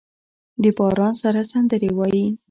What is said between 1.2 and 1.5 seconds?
سره